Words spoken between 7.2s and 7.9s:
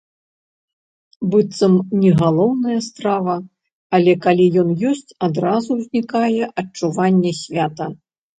свята.